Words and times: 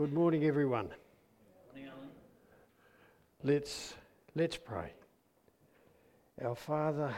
Good 0.00 0.14
morning, 0.14 0.44
everyone. 0.44 0.88
Let's, 3.44 3.92
let's 4.34 4.56
pray. 4.56 4.94
Our 6.42 6.54
Father, 6.54 7.12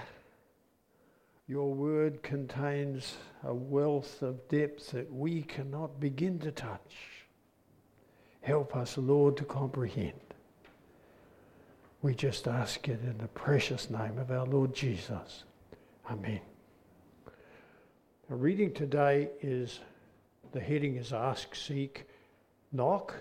your 1.47 1.73
word 1.73 2.25
contains 2.25 3.19
a 3.45 3.55
wealth 3.55 4.21
of 4.21 4.49
depth 4.49 4.91
that 4.91 5.13
we 5.13 5.43
cannot 5.43 6.01
begin 6.01 6.41
to 6.41 6.51
touch. 6.51 6.97
Help 8.41 8.75
us, 8.75 8.99
Lord, 8.99 9.37
to 9.37 9.45
comprehend. 9.45 10.35
We 12.03 12.17
just 12.17 12.49
ask 12.49 12.89
it 12.89 12.99
in 13.05 13.17
the 13.17 13.29
precious 13.29 13.91
name 13.91 14.19
of 14.19 14.33
our 14.33 14.45
Lord 14.45 14.75
Jesus. 14.75 15.45
Amen. 16.11 16.41
Our 18.29 18.37
reading 18.37 18.75
today 18.75 19.29
is 19.41 19.79
the 20.51 20.59
heading 20.59 20.97
is 20.97 21.13
Ask, 21.13 21.55
Seek, 21.55 22.09
Knock, 22.73 23.15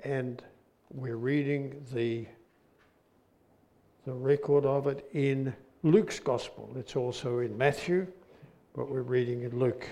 and 0.00 0.42
we're 0.90 1.16
reading 1.16 1.84
the, 1.92 2.26
the 4.06 4.14
record 4.14 4.64
of 4.64 4.86
it 4.86 5.08
in 5.12 5.54
Luke's 5.82 6.18
Gospel. 6.18 6.70
It's 6.76 6.96
also 6.96 7.40
in 7.40 7.56
Matthew, 7.58 8.06
but 8.74 8.90
we're 8.90 9.02
reading 9.02 9.42
in 9.42 9.58
Luke. 9.58 9.86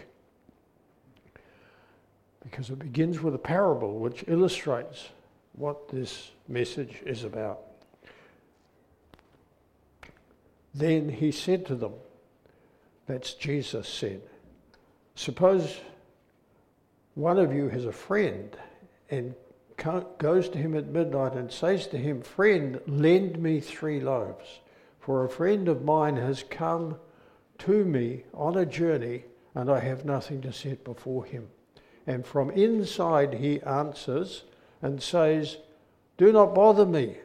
Because 2.43 2.71
it 2.71 2.79
begins 2.79 3.21
with 3.21 3.35
a 3.35 3.39
parable 3.39 3.99
which 3.99 4.25
illustrates 4.29 5.09
what 5.53 5.89
this 5.89 6.31
message 6.49 7.03
is 7.05 7.25
about. 7.25 7.61
Then 10.75 11.09
he 11.09 11.31
said 11.31 11.67
to 11.67 11.75
them, 11.75 11.93
that's 13.07 13.35
Jesus 13.35 13.89
said, 13.89 14.23
Suppose 15.15 15.81
one 17.15 17.39
of 17.39 17.53
you 17.53 17.69
has 17.69 17.85
a 17.85 17.93
friend 17.93 18.57
and 19.11 19.35
goes 20.19 20.49
to 20.49 20.59
him 20.59 20.77
at 20.77 20.87
midnight 20.87 21.35
and 21.35 21.51
says 21.51 21.87
to 21.89 21.99
him, 21.99 22.23
Friend, 22.23 22.81
lend 22.87 23.39
me 23.39 23.61
three 23.61 24.01
loaves, 24.01 24.61
for 25.01 25.25
a 25.25 25.29
friend 25.29 25.69
of 25.69 25.85
mine 25.85 26.17
has 26.17 26.45
come 26.45 26.97
to 27.59 27.85
me 27.85 28.25
on 28.33 28.57
a 28.57 28.67
journey 28.67 29.25
and 29.55 29.71
I 29.71 29.81
have 29.81 30.05
nothing 30.05 30.41
to 30.43 30.53
set 30.53 30.85
before 30.85 31.25
him. 31.25 31.49
And 32.07 32.27
from 32.27 32.51
inside 32.51 33.35
he 33.35 33.63
answers 33.63 34.45
and 34.83 35.03
says, 35.03 35.59
Do 36.17 36.33
not 36.33 36.55
bother 36.55 36.87
me. 36.87 37.17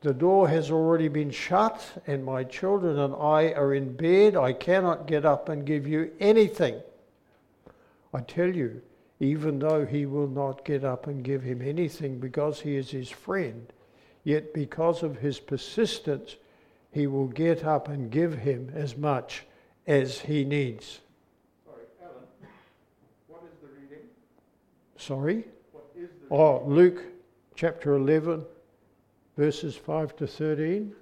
The 0.00 0.14
door 0.14 0.48
has 0.48 0.70
already 0.70 1.08
been 1.08 1.30
shut, 1.30 2.02
and 2.06 2.24
my 2.24 2.44
children 2.44 2.98
and 2.98 3.14
I 3.14 3.52
are 3.52 3.72
in 3.72 3.96
bed. 3.96 4.36
I 4.36 4.52
cannot 4.52 5.06
get 5.06 5.24
up 5.24 5.48
and 5.48 5.64
give 5.64 5.86
you 5.86 6.12
anything. 6.20 6.80
I 8.12 8.20
tell 8.20 8.54
you, 8.54 8.82
even 9.20 9.58
though 9.58 9.86
he 9.86 10.06
will 10.06 10.28
not 10.28 10.64
get 10.64 10.84
up 10.84 11.06
and 11.06 11.22
give 11.22 11.42
him 11.42 11.62
anything 11.62 12.18
because 12.18 12.60
he 12.60 12.76
is 12.76 12.90
his 12.90 13.10
friend, 13.10 13.72
yet 14.24 14.52
because 14.52 15.02
of 15.02 15.18
his 15.18 15.38
persistence, 15.38 16.36
he 16.90 17.06
will 17.06 17.28
get 17.28 17.64
up 17.64 17.88
and 17.88 18.10
give 18.10 18.38
him 18.38 18.70
as 18.74 18.96
much 18.96 19.44
as 19.86 20.20
he 20.20 20.44
needs. 20.44 21.00
Sorry, 21.64 21.84
Alan, 22.02 22.24
what 23.28 23.42
is 23.44 23.58
the 23.60 23.68
reading? 23.80 24.04
Sorry? 24.96 25.44
What 25.72 25.84
is 25.96 26.10
the 26.28 26.34
Oh, 26.34 26.64
Luke 26.66 27.02
chapter 27.54 27.94
11, 27.94 28.44
verses 29.36 29.76
5 29.76 30.16
to 30.16 30.26
13. 30.26 30.92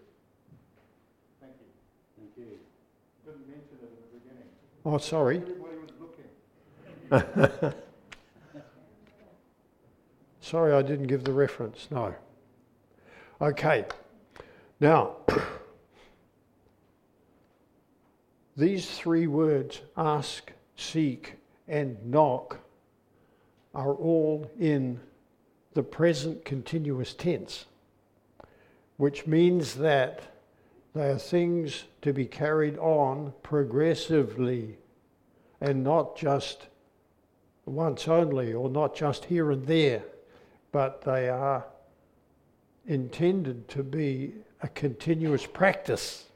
Thank 1.41 1.53
you. 1.61 1.67
Thank 2.19 2.31
you. 2.37 2.59
Didn't 3.25 3.49
mention 3.49 3.79
it 3.81 3.89
in 3.89 3.97
the 4.03 4.19
beginning. 4.19 4.49
Oh, 4.85 4.99
sorry. 4.99 5.39
Everybody 5.39 5.77
was 7.11 7.61
looking. 7.61 7.75
Sorry, 10.53 10.75
I 10.75 10.83
didn't 10.83 11.07
give 11.07 11.25
the 11.25 11.33
reference. 11.33 11.89
No. 11.91 12.15
Okay. 13.41 13.87
Now, 14.81 15.17
these 18.59 18.91
three 18.91 19.27
words 19.27 19.81
ask, 19.97 20.53
seek, 20.77 21.37
and 21.69 21.97
knock 22.05 22.59
are 23.75 23.95
all 23.95 24.51
in 24.61 25.01
the 25.73 25.83
present 25.83 26.45
continuous 26.45 27.15
tense, 27.15 27.65
which 28.99 29.27
means 29.27 29.77
that 29.77 30.21
they 30.95 31.13
are 31.13 31.19
things 31.19 31.85
to 32.03 32.13
be 32.13 32.27
carried 32.27 32.77
on 32.77 33.33
progressively 33.43 34.77
and 35.63 35.83
not 35.83 36.15
just 36.15 36.67
once 37.65 38.07
only 38.07 38.53
or 38.53 38.69
not 38.69 38.95
just 38.95 39.25
here 39.25 39.51
and 39.51 39.67
there 39.67 40.03
but 40.73 41.03
they 41.03 41.29
are 41.29 41.65
intended 42.87 43.69
to 43.69 43.83
be 43.83 44.33
a 44.63 44.69
continuous 44.69 45.47
practice. 45.47 46.27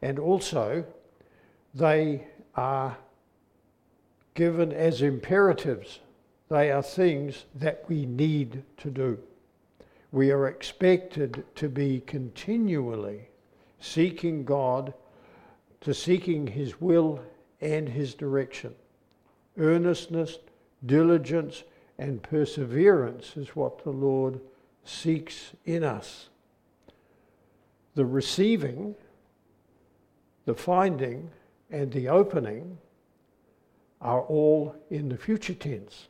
And 0.00 0.18
also, 0.18 0.84
they 1.74 2.26
are 2.54 2.96
given 4.34 4.72
as 4.72 5.02
imperatives. 5.02 5.98
They 6.48 6.70
are 6.70 6.82
things 6.82 7.44
that 7.56 7.84
we 7.88 8.06
need 8.06 8.62
to 8.78 8.90
do. 8.90 9.18
We 10.12 10.30
are 10.30 10.46
expected 10.46 11.44
to 11.56 11.68
be 11.68 12.00
continually 12.06 13.28
seeking 13.80 14.44
God, 14.44 14.94
to 15.82 15.92
seeking 15.92 16.46
His 16.46 16.80
will 16.80 17.20
and 17.60 17.88
His 17.88 18.14
direction. 18.14 18.74
Earnestness, 19.58 20.38
diligence, 20.86 21.64
and 21.98 22.22
perseverance 22.22 23.36
is 23.36 23.56
what 23.56 23.82
the 23.82 23.90
Lord 23.90 24.40
seeks 24.84 25.52
in 25.64 25.82
us. 25.82 26.28
The 27.94 28.06
receiving, 28.06 28.94
the 30.44 30.54
finding, 30.54 31.30
and 31.70 31.92
the 31.92 32.08
opening 32.08 32.78
are 34.00 34.22
all 34.22 34.76
in 34.90 35.08
the 35.08 35.18
future 35.18 35.54
tense. 35.54 36.08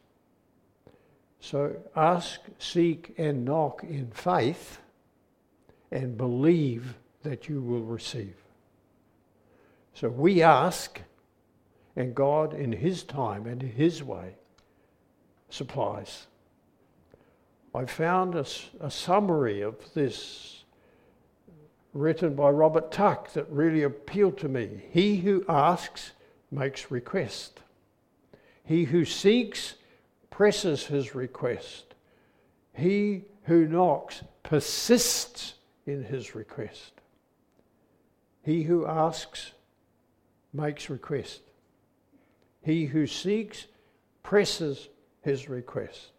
So 1.40 1.76
ask, 1.96 2.40
seek, 2.58 3.14
and 3.16 3.44
knock 3.44 3.82
in 3.82 4.10
faith 4.10 4.80
and 5.90 6.16
believe 6.16 6.94
that 7.22 7.48
you 7.48 7.62
will 7.62 7.82
receive. 7.82 8.34
So 9.94 10.08
we 10.08 10.42
ask, 10.42 11.00
and 11.96 12.14
God, 12.14 12.54
in 12.54 12.72
His 12.72 13.02
time 13.02 13.46
and 13.46 13.62
in 13.62 13.70
His 13.70 14.02
way, 14.02 14.34
supplies. 15.50 16.26
I 17.74 17.84
found 17.84 18.34
a, 18.34 18.46
a, 18.80 18.90
summary 18.90 19.60
of 19.60 19.76
this 19.94 20.64
written 21.92 22.34
by 22.34 22.50
Robert 22.50 22.90
Tuck 22.90 23.32
that 23.34 23.48
really 23.50 23.82
appealed 23.82 24.38
to 24.38 24.48
me. 24.48 24.82
He 24.90 25.18
who 25.18 25.44
asks 25.48 26.12
makes 26.50 26.90
request. 26.90 27.60
He 28.64 28.84
who 28.84 29.04
seeks 29.04 29.74
presses 30.30 30.86
his 30.86 31.14
request. 31.14 31.94
He 32.74 33.24
who 33.44 33.66
knocks 33.66 34.22
persists 34.42 35.54
in 35.86 36.04
his 36.04 36.34
request. 36.34 36.92
He 38.42 38.62
who 38.62 38.86
asks 38.86 39.52
makes 40.52 40.88
request. 40.88 41.40
He 42.62 42.86
who 42.86 43.06
seeks 43.06 43.66
presses 44.22 44.88
his 45.22 45.48
request. 45.48 46.12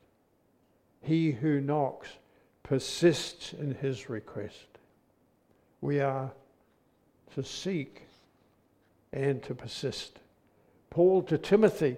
He 1.02 1.32
who 1.32 1.62
knocks 1.62 2.10
persists 2.64 3.54
in 3.54 3.76
his 3.76 4.10
request. 4.10 4.68
We 5.82 6.02
are 6.02 6.32
to 7.36 7.44
seek 7.44 8.04
and 9.14 9.42
to 9.44 9.56
persist. 9.56 10.20
Paul 10.90 11.24
to 11.24 11.38
Timothy, 11.38 11.98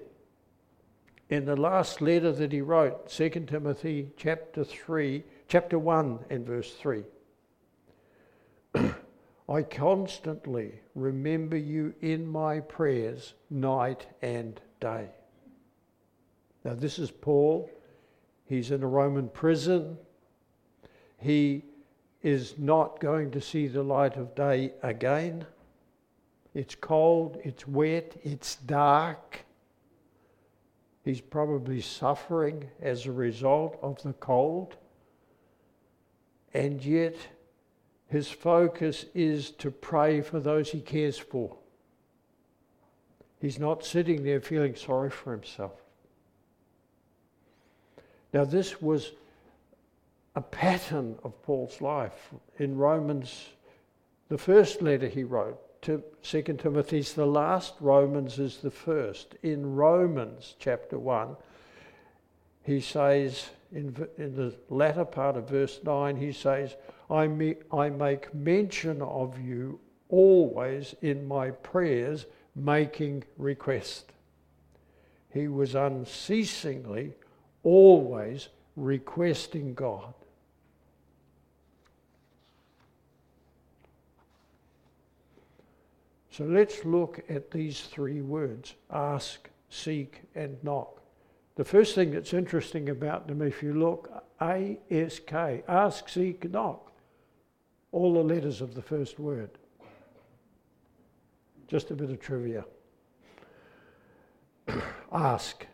in 1.29 1.45
the 1.45 1.56
last 1.56 2.01
letter 2.01 2.31
that 2.34 2.51
he 2.51 2.61
wrote, 2.61 3.09
2 3.09 3.29
Timothy 3.47 4.09
chapter 4.17 4.64
3, 4.64 5.23
chapter 5.47 5.79
1 5.79 6.25
and 6.29 6.46
verse 6.46 6.73
3. 6.73 7.03
I 9.49 9.64
constantly 9.64 10.79
remember 10.96 11.58
you 11.58 11.93
in 12.02 12.28
my 12.28 12.59
prayers 12.59 13.34
night 13.49 14.08
and 14.22 14.61
day. 14.79 15.09
Now, 16.63 16.75
this 16.75 16.99
is 16.99 17.11
Paul. 17.11 17.69
He's 18.46 18.72
in 18.72 18.84
a 18.84 18.87
Roman 18.87 19.29
prison. 19.29 19.97
He 21.17 21.63
is 22.22 22.55
not 22.58 22.99
going 22.99 23.31
to 23.31 23.41
see 23.41 23.67
the 23.67 23.84
light 23.84 24.17
of 24.17 24.35
day 24.35 24.73
again. 24.84 25.46
It's 26.53 26.75
cold, 26.75 27.37
it's 27.43 27.67
wet, 27.67 28.16
it's 28.23 28.55
dark. 28.55 29.46
He's 31.03 31.22
probably 31.22 31.81
suffering 31.81 32.69
as 32.81 33.05
a 33.05 33.11
result 33.11 33.79
of 33.81 34.02
the 34.03 34.13
cold. 34.13 34.75
And 36.53 36.84
yet, 36.84 37.16
his 38.08 38.29
focus 38.29 39.05
is 39.16 39.52
to 39.52 39.72
pray 39.72 40.22
for 40.22 40.40
those 40.40 40.72
he 40.72 40.81
cares 40.81 41.17
for. 41.17 41.55
He's 43.40 43.58
not 43.58 43.84
sitting 43.85 44.23
there 44.23 44.41
feeling 44.41 44.75
sorry 44.75 45.09
for 45.09 45.31
himself. 45.31 45.81
Now, 48.33 48.45
this 48.45 48.81
was 48.81 49.11
a 50.35 50.41
pattern 50.41 51.17
of 51.23 51.41
Paul's 51.43 51.81
life. 51.81 52.29
In 52.57 52.78
Romans, 52.78 53.49
the 54.29 54.37
first 54.37 54.81
letter 54.81 55.07
he 55.07 55.23
wrote 55.23 55.59
to 55.81 56.03
2 56.23 56.41
Timothy's 56.57 57.13
the 57.13 57.25
last, 57.25 57.73
Romans 57.79 58.39
is 58.39 58.57
the 58.57 58.72
first. 58.72 59.35
In 59.43 59.75
Romans 59.75 60.55
chapter 60.59 60.97
1, 60.97 61.35
he 62.63 62.79
says, 62.79 63.49
in, 63.72 64.07
in 64.17 64.35
the 64.35 64.55
latter 64.69 65.05
part 65.05 65.35
of 65.35 65.49
verse 65.49 65.79
9, 65.84 66.16
he 66.16 66.31
says, 66.31 66.75
I, 67.09 67.27
me, 67.27 67.55
I 67.73 67.89
make 67.89 68.34
mention 68.34 69.01
of 69.01 69.39
you 69.39 69.79
always 70.09 70.95
in 71.01 71.27
my 71.27 71.51
prayers, 71.51 72.25
making 72.55 73.23
request. 73.37 74.11
He 75.34 75.47
was 75.47 75.73
unceasingly, 75.73 77.13
always 77.63 78.49
requesting 78.75 79.73
God. 79.73 80.13
So 86.31 86.46
let's 86.46 86.85
look 86.85 87.23
at 87.29 87.52
these 87.52 87.81
three 87.81 88.22
words 88.22 88.75
ask, 88.90 89.49
seek, 89.69 90.22
and 90.34 90.58
knock. 90.63 91.02
The 91.55 91.66
first 91.66 91.93
thing 91.93 92.11
that's 92.11 92.34
interesting 92.34 92.90
about 92.90 93.28
them, 93.28 93.41
if 93.41 93.61
you 93.61 93.73
look, 93.73 94.09
A 94.41 94.79
S 94.90 95.19
K, 95.19 95.61
ask, 95.67 96.08
seek, 96.08 96.49
knock, 96.49 96.91
all 97.91 98.13
the 98.13 98.23
letters 98.23 98.61
of 98.61 98.73
the 98.73 98.81
first 98.81 99.19
word. 99.19 99.52
Just 101.67 101.91
a 101.91 101.96
bit 101.96 102.09
of 102.09 102.19
trivia. 102.19 102.66
ask. 105.11 105.66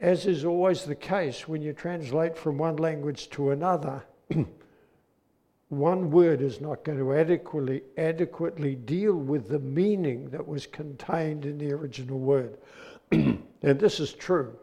As 0.00 0.24
is 0.24 0.46
always 0.46 0.84
the 0.84 0.94
case 0.94 1.46
when 1.46 1.60
you 1.60 1.74
translate 1.74 2.36
from 2.36 2.56
one 2.56 2.76
language 2.76 3.28
to 3.30 3.50
another, 3.50 4.02
one 5.68 6.10
word 6.10 6.40
is 6.40 6.58
not 6.58 6.84
going 6.84 6.96
to 6.98 7.14
adequately, 7.14 7.82
adequately 7.98 8.74
deal 8.74 9.14
with 9.14 9.48
the 9.48 9.58
meaning 9.58 10.30
that 10.30 10.46
was 10.46 10.66
contained 10.66 11.44
in 11.44 11.58
the 11.58 11.70
original 11.72 12.18
word. 12.18 12.56
and 13.12 13.42
this 13.62 14.00
is 14.00 14.14
true 14.14 14.56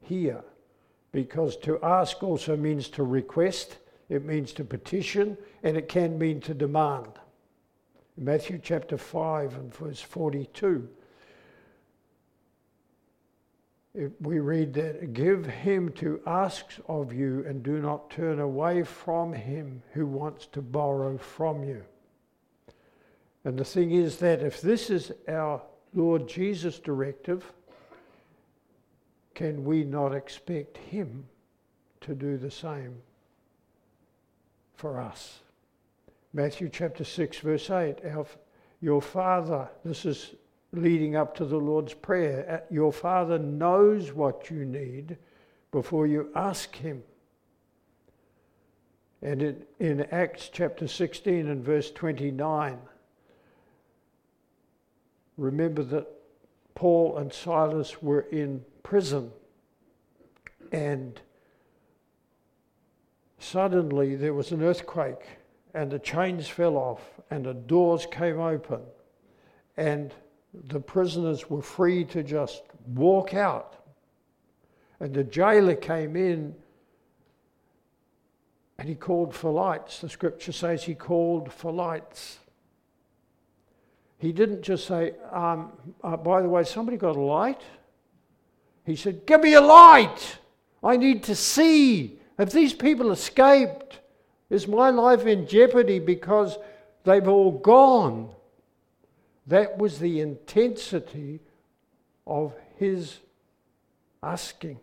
here, 0.00 0.42
because 1.12 1.56
to 1.58 1.78
ask 1.84 2.24
also 2.24 2.56
means 2.56 2.88
to 2.88 3.04
request, 3.04 3.78
it 4.08 4.24
means 4.24 4.52
to 4.52 4.64
petition, 4.64 5.38
and 5.62 5.76
it 5.76 5.88
can 5.88 6.18
mean 6.18 6.40
to 6.40 6.54
demand. 6.54 7.20
In 8.18 8.24
Matthew 8.24 8.58
chapter 8.60 8.98
5 8.98 9.54
and 9.54 9.72
verse 9.72 10.00
42, 10.00 10.88
we 14.20 14.40
read 14.40 14.74
that 14.74 15.14
give 15.14 15.46
him 15.46 15.90
to 15.92 16.20
ask 16.26 16.66
of 16.88 17.12
you 17.12 17.44
and 17.46 17.62
do 17.62 17.78
not 17.78 18.10
turn 18.10 18.40
away 18.40 18.82
from 18.82 19.32
him 19.32 19.82
who 19.92 20.06
wants 20.06 20.46
to 20.48 20.60
borrow 20.60 21.16
from 21.16 21.64
you. 21.64 21.82
And 23.44 23.58
the 23.58 23.64
thing 23.64 23.92
is 23.92 24.18
that 24.18 24.42
if 24.42 24.60
this 24.60 24.90
is 24.90 25.12
our 25.28 25.62
Lord 25.94 26.28
Jesus' 26.28 26.78
directive, 26.78 27.52
can 29.34 29.64
we 29.64 29.84
not 29.84 30.14
expect 30.14 30.76
him 30.76 31.26
to 32.00 32.14
do 32.14 32.36
the 32.36 32.50
same 32.50 32.96
for 34.74 35.00
us? 35.00 35.40
Matthew 36.32 36.68
chapter 36.68 37.04
6, 37.04 37.38
verse 37.38 37.70
8. 37.70 38.04
Our, 38.04 38.26
your 38.80 39.00
Father, 39.00 39.68
this 39.84 40.04
is 40.04 40.34
leading 40.76 41.16
up 41.16 41.34
to 41.36 41.44
the 41.44 41.56
Lord's 41.56 41.94
Prayer. 41.94 42.62
Uh, 42.62 42.74
your 42.74 42.92
Father 42.92 43.38
knows 43.38 44.12
what 44.12 44.50
you 44.50 44.64
need 44.64 45.16
before 45.72 46.06
you 46.06 46.30
ask 46.34 46.74
Him. 46.76 47.02
And 49.22 49.42
in, 49.42 49.62
in 49.80 50.00
Acts 50.12 50.50
chapter 50.52 50.86
16 50.86 51.48
and 51.48 51.64
verse 51.64 51.90
29, 51.90 52.78
remember 55.36 55.82
that 55.82 56.06
Paul 56.74 57.16
and 57.16 57.32
Silas 57.32 58.02
were 58.02 58.20
in 58.20 58.64
prison 58.82 59.32
and 60.72 61.20
suddenly 63.38 64.14
there 64.14 64.34
was 64.34 64.52
an 64.52 64.62
earthquake 64.62 65.24
and 65.74 65.90
the 65.90 65.98
chains 65.98 66.48
fell 66.48 66.76
off 66.76 67.02
and 67.30 67.44
the 67.44 67.54
doors 67.54 68.06
came 68.10 68.38
open 68.38 68.80
and 69.76 70.14
the 70.64 70.80
prisoners 70.80 71.50
were 71.50 71.62
free 71.62 72.04
to 72.06 72.22
just 72.22 72.62
walk 72.94 73.34
out. 73.34 73.76
And 75.00 75.14
the 75.14 75.24
jailer 75.24 75.74
came 75.74 76.16
in 76.16 76.54
and 78.78 78.88
he 78.88 78.94
called 78.94 79.34
for 79.34 79.50
lights. 79.50 80.00
The 80.00 80.08
scripture 80.08 80.52
says 80.52 80.84
he 80.84 80.94
called 80.94 81.52
for 81.52 81.72
lights. 81.72 82.38
He 84.18 84.32
didn't 84.32 84.62
just 84.62 84.86
say, 84.86 85.12
um, 85.30 85.72
uh, 86.02 86.16
by 86.16 86.40
the 86.42 86.48
way, 86.48 86.64
somebody 86.64 86.96
got 86.96 87.16
a 87.16 87.20
light? 87.20 87.60
He 88.84 88.96
said, 88.96 89.26
Give 89.26 89.42
me 89.42 89.54
a 89.54 89.60
light. 89.60 90.38
I 90.82 90.96
need 90.96 91.22
to 91.24 91.34
see. 91.34 92.18
If 92.38 92.52
these 92.52 92.72
people 92.72 93.10
escaped, 93.12 94.00
is 94.48 94.68
my 94.68 94.90
life 94.90 95.26
in 95.26 95.46
jeopardy 95.46 95.98
because 95.98 96.56
they've 97.04 97.26
all 97.26 97.50
gone? 97.50 98.30
That 99.46 99.78
was 99.78 99.98
the 99.98 100.20
intensity 100.20 101.40
of 102.26 102.54
his 102.76 103.18
asking. 104.22 104.80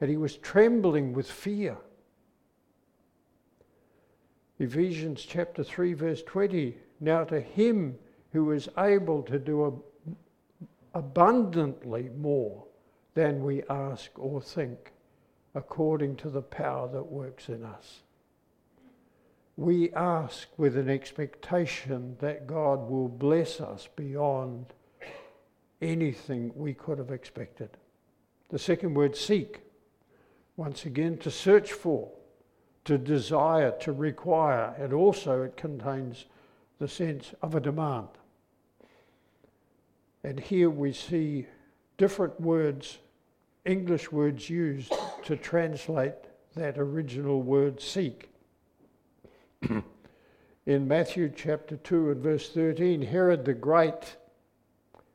And 0.00 0.10
he 0.10 0.16
was 0.16 0.36
trembling 0.36 1.12
with 1.12 1.30
fear. 1.30 1.76
Ephesians 4.58 5.22
chapter 5.22 5.62
3, 5.62 5.92
verse 5.94 6.22
20. 6.24 6.76
Now 7.00 7.24
to 7.24 7.40
him 7.40 7.96
who 8.32 8.50
is 8.50 8.68
able 8.76 9.22
to 9.24 9.38
do 9.38 9.66
ab- 9.66 10.16
abundantly 10.94 12.10
more 12.18 12.64
than 13.14 13.44
we 13.44 13.62
ask 13.70 14.10
or 14.18 14.40
think, 14.40 14.92
according 15.54 16.16
to 16.16 16.30
the 16.30 16.42
power 16.42 16.88
that 16.88 17.06
works 17.06 17.48
in 17.48 17.64
us 17.64 18.02
we 19.56 19.92
ask 19.92 20.48
with 20.56 20.76
an 20.76 20.88
expectation 20.88 22.16
that 22.20 22.46
God 22.46 22.88
will 22.88 23.08
bless 23.08 23.60
us 23.60 23.88
beyond 23.94 24.72
anything 25.80 26.52
we 26.54 26.72
could 26.72 26.98
have 26.98 27.10
expected. 27.10 27.70
The 28.48 28.58
second 28.58 28.94
word, 28.94 29.16
seek, 29.16 29.60
once 30.56 30.84
again, 30.86 31.18
to 31.18 31.30
search 31.30 31.72
for, 31.72 32.10
to 32.84 32.98
desire, 32.98 33.72
to 33.80 33.92
require, 33.92 34.74
and 34.78 34.92
also 34.92 35.42
it 35.42 35.56
contains 35.56 36.26
the 36.78 36.88
sense 36.88 37.34
of 37.42 37.54
a 37.54 37.60
demand. 37.60 38.08
And 40.24 40.38
here 40.38 40.70
we 40.70 40.92
see 40.92 41.46
different 41.98 42.40
words, 42.40 42.98
English 43.64 44.10
words 44.10 44.48
used 44.48 44.92
to 45.24 45.36
translate 45.36 46.14
that 46.54 46.78
original 46.78 47.42
word 47.42 47.80
seek. 47.80 48.31
in 50.66 50.88
Matthew 50.88 51.30
chapter 51.34 51.76
2 51.76 52.10
and 52.10 52.22
verse 52.22 52.48
13, 52.50 53.02
Herod 53.02 53.44
the 53.44 53.54
Great, 53.54 54.16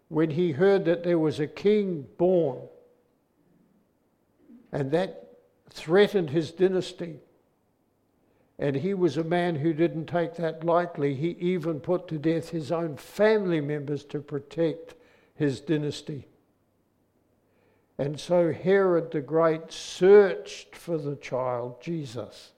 when 0.09 0.31
he 0.31 0.51
heard 0.51 0.85
that 0.85 1.03
there 1.03 1.19
was 1.19 1.39
a 1.39 1.47
king 1.47 2.07
born, 2.17 2.61
and 4.71 4.91
that 4.91 5.37
threatened 5.69 6.29
his 6.29 6.51
dynasty, 6.51 7.19
and 8.59 8.75
he 8.75 8.93
was 8.93 9.17
a 9.17 9.23
man 9.23 9.55
who 9.55 9.73
didn't 9.73 10.07
take 10.07 10.35
that 10.35 10.63
lightly. 10.63 11.13
He 11.13 11.29
even 11.39 11.79
put 11.79 12.07
to 12.07 12.17
death 12.17 12.49
his 12.49 12.71
own 12.71 12.97
family 12.97 13.61
members 13.61 14.03
to 14.05 14.19
protect 14.19 14.95
his 15.35 15.59
dynasty. 15.59 16.27
And 17.99 18.19
so 18.19 18.51
Herod 18.51 19.11
the 19.11 19.21
Great 19.21 19.71
searched 19.71 20.75
for 20.75 20.97
the 20.97 21.15
child 21.15 21.81
Jesus. 21.81 22.51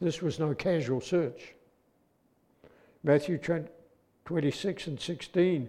This 0.00 0.22
was 0.22 0.38
no 0.38 0.54
casual 0.54 1.00
search. 1.00 1.54
Matthew 3.02 3.38
26 4.24 4.86
and 4.86 5.00
16, 5.00 5.68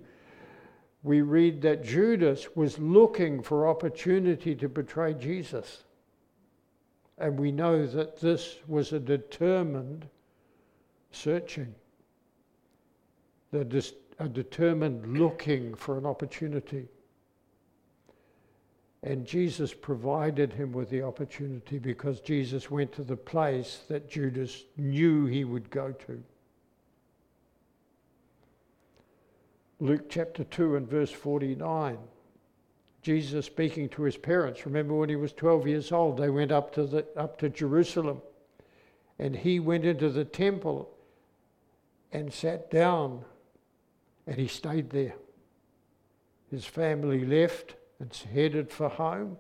we 1.03 1.21
read 1.21 1.61
that 1.61 1.83
Judas 1.83 2.55
was 2.55 2.77
looking 2.77 3.41
for 3.41 3.67
opportunity 3.67 4.53
to 4.55 4.67
betray 4.67 5.13
Jesus. 5.13 5.83
And 7.17 7.39
we 7.39 7.51
know 7.51 7.85
that 7.85 8.19
this 8.19 8.57
was 8.67 8.93
a 8.93 8.99
determined 8.99 10.07
searching, 11.11 11.73
a 13.53 13.63
determined 14.27 15.17
looking 15.17 15.73
for 15.73 15.97
an 15.97 16.05
opportunity. 16.05 16.87
And 19.01 19.25
Jesus 19.25 19.73
provided 19.73 20.51
him 20.51 20.73
with 20.73 20.89
the 20.89 21.03
opportunity 21.03 21.79
because 21.79 22.19
Jesus 22.19 22.69
went 22.69 22.91
to 22.93 23.03
the 23.03 23.15
place 23.15 23.81
that 23.87 24.09
Judas 24.09 24.65
knew 24.75 25.25
he 25.25 25.45
would 25.45 25.69
go 25.69 25.91
to. 25.91 26.21
Luke 29.79 30.09
chapter 30.09 30.43
2 30.43 30.75
and 30.75 30.89
verse 30.89 31.11
49. 31.11 31.97
Jesus 33.01 33.45
speaking 33.45 33.87
to 33.89 34.03
his 34.03 34.17
parents. 34.17 34.65
Remember 34.65 34.93
when 34.93 35.07
he 35.07 35.15
was 35.15 35.31
12 35.31 35.67
years 35.67 35.91
old, 35.93 36.17
they 36.17 36.29
went 36.29 36.51
up 36.51 36.73
to, 36.73 36.85
the, 36.85 37.05
up 37.15 37.39
to 37.39 37.47
Jerusalem. 37.47 38.21
And 39.17 39.33
he 39.33 39.61
went 39.61 39.85
into 39.85 40.09
the 40.09 40.25
temple 40.25 40.89
and 42.11 42.33
sat 42.33 42.69
down 42.69 43.23
and 44.27 44.35
he 44.35 44.47
stayed 44.47 44.89
there. 44.89 45.15
His 46.51 46.65
family 46.65 47.25
left 47.25 47.75
and 47.99 48.13
headed 48.33 48.71
for 48.71 48.89
home. 48.89 49.37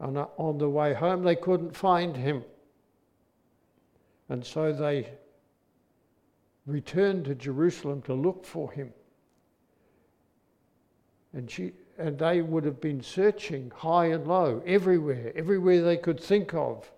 And 0.00 0.18
uh, 0.18 0.26
on 0.36 0.58
the 0.58 0.68
way 0.68 0.94
home, 0.94 1.22
they 1.22 1.36
couldn't 1.36 1.76
find 1.76 2.16
him. 2.16 2.44
And 4.28 4.44
so 4.44 4.72
they 4.72 5.08
returned 6.66 7.24
to 7.26 7.34
Jerusalem 7.34 8.02
to 8.02 8.14
look 8.14 8.44
for 8.44 8.70
him. 8.72 8.92
And, 11.34 11.50
she, 11.50 11.72
and 11.98 12.18
they 12.18 12.42
would 12.42 12.64
have 12.64 12.80
been 12.80 13.02
searching 13.02 13.72
high 13.74 14.06
and 14.06 14.26
low, 14.26 14.62
everywhere, 14.66 15.32
everywhere 15.34 15.82
they 15.82 15.96
could 15.96 16.20
think 16.20 16.54
of, 16.54 16.90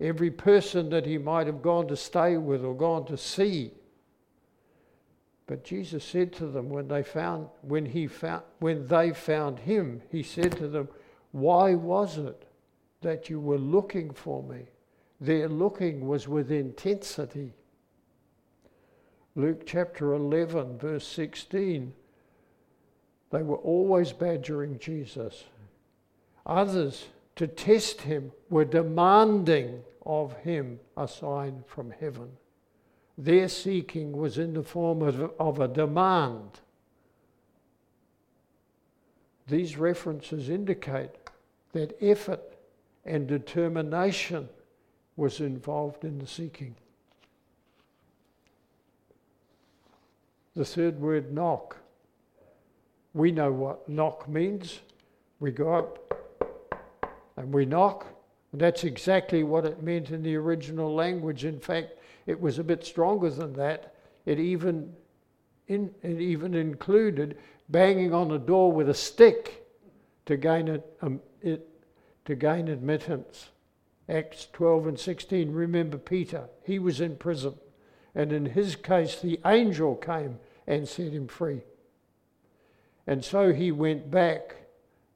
every 0.00 0.30
person 0.30 0.90
that 0.90 1.06
he 1.06 1.18
might 1.18 1.46
have 1.46 1.62
gone 1.62 1.88
to 1.88 1.96
stay 1.96 2.36
with 2.36 2.64
or 2.64 2.76
gone 2.76 3.06
to 3.06 3.16
see. 3.16 3.72
But 5.48 5.64
Jesus 5.64 6.04
said 6.04 6.34
to 6.34 6.46
them 6.46 6.68
when 6.68 6.88
they 6.88 7.02
found 7.02 7.48
when 7.62 7.86
he 7.86 8.06
found 8.06 8.42
when 8.60 8.86
they 8.86 9.12
found 9.12 9.58
him, 9.58 10.02
he 10.10 10.22
said 10.22 10.52
to 10.58 10.68
them, 10.68 10.88
Why 11.32 11.74
was 11.74 12.18
it 12.18 12.44
that 13.00 13.30
you 13.30 13.40
were 13.40 13.58
looking 13.58 14.12
for 14.12 14.42
me? 14.42 14.66
Their 15.20 15.48
looking 15.48 16.06
was 16.06 16.28
with 16.28 16.52
intensity. 16.52 17.54
Luke 19.34 19.62
chapter 19.64 20.12
11, 20.12 20.78
verse 20.78 21.06
16. 21.08 21.94
They 23.30 23.42
were 23.42 23.56
always 23.56 24.12
badgering 24.12 24.78
Jesus. 24.78 25.44
Others, 26.44 27.06
to 27.36 27.46
test 27.46 28.02
him, 28.02 28.32
were 28.50 28.64
demanding 28.64 29.82
of 30.04 30.36
him 30.38 30.78
a 30.96 31.08
sign 31.08 31.64
from 31.66 31.90
heaven. 31.90 32.30
Their 33.18 33.48
seeking 33.48 34.12
was 34.12 34.38
in 34.38 34.54
the 34.54 34.62
form 34.62 35.02
of, 35.02 35.32
of 35.40 35.58
a 35.58 35.66
demand. 35.66 36.60
These 39.48 39.76
references 39.76 40.48
indicate 40.48 41.10
that 41.72 41.96
effort 42.00 42.56
and 43.04 43.26
determination 43.26 44.48
was 45.16 45.40
involved 45.40 46.04
in 46.04 46.20
the 46.20 46.28
seeking. 46.28 46.76
The 50.54 50.64
third 50.64 51.00
word, 51.00 51.32
knock. 51.32 51.76
We 53.14 53.32
know 53.32 53.50
what 53.50 53.88
knock 53.88 54.28
means. 54.28 54.78
We 55.40 55.50
go 55.50 55.74
up 55.74 56.40
and 57.36 57.52
we 57.52 57.64
knock. 57.64 58.06
And 58.52 58.60
that's 58.60 58.84
exactly 58.84 59.42
what 59.42 59.64
it 59.64 59.82
meant 59.82 60.10
in 60.10 60.22
the 60.22 60.36
original 60.36 60.94
language. 60.94 61.44
In 61.44 61.58
fact, 61.58 61.97
it 62.28 62.38
was 62.38 62.58
a 62.58 62.64
bit 62.64 62.84
stronger 62.84 63.30
than 63.30 63.54
that. 63.54 63.94
It 64.26 64.38
even, 64.38 64.92
in, 65.66 65.94
it 66.02 66.20
even 66.20 66.52
included 66.54 67.38
banging 67.70 68.12
on 68.12 68.30
a 68.30 68.38
door 68.38 68.70
with 68.70 68.90
a 68.90 68.94
stick 68.94 69.66
to 70.26 70.36
gain, 70.36 70.68
it, 70.68 70.98
um, 71.00 71.20
it, 71.40 71.66
to 72.26 72.34
gain 72.34 72.68
admittance. 72.68 73.48
Acts 74.10 74.46
12 74.52 74.88
and 74.88 75.00
16. 75.00 75.50
Remember 75.50 75.96
Peter, 75.96 76.50
he 76.64 76.78
was 76.78 77.00
in 77.00 77.16
prison. 77.16 77.54
And 78.14 78.30
in 78.30 78.44
his 78.44 78.76
case, 78.76 79.18
the 79.18 79.40
angel 79.46 79.96
came 79.96 80.38
and 80.66 80.86
set 80.86 81.12
him 81.12 81.28
free. 81.28 81.62
And 83.06 83.24
so 83.24 83.54
he 83.54 83.72
went 83.72 84.10
back 84.10 84.54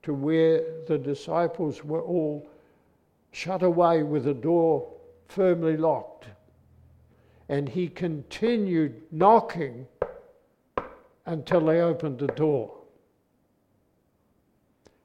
to 0.04 0.14
where 0.14 0.64
the 0.88 0.96
disciples 0.96 1.84
were 1.84 2.00
all 2.00 2.48
shut 3.32 3.62
away 3.62 4.02
with 4.02 4.26
a 4.26 4.34
door 4.34 4.90
firmly 5.28 5.76
locked 5.76 6.28
and 7.52 7.68
he 7.68 7.86
continued 7.86 9.02
knocking 9.12 9.86
until 11.26 11.60
they 11.60 11.82
opened 11.82 12.18
the 12.18 12.28
door. 12.28 12.74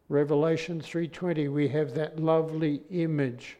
Revelation 0.07 0.79
3:20 0.79 1.49
we 1.49 1.67
have 1.67 1.93
that 1.93 2.21
lovely 2.21 2.83
image 2.89 3.57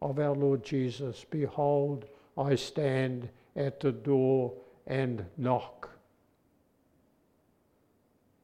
of 0.00 0.18
our 0.18 0.34
Lord 0.34 0.64
Jesus. 0.64 1.26
Behold, 1.28 2.06
I 2.38 2.54
stand 2.54 3.28
at 3.54 3.80
the 3.80 3.92
door 3.92 4.54
and 4.86 5.26
knock. 5.36 5.90